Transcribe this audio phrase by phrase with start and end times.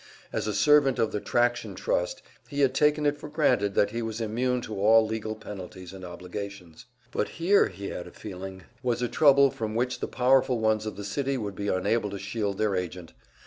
[0.33, 4.01] As a servant of the Traction Trust, he had taken it for granted that he
[4.01, 9.03] was immune to all legal penalties and obligations; but here, he had a feeling, was
[9.03, 12.57] a trouble from which the powerful ones of the city would be unable to shield
[12.57, 13.13] their agent.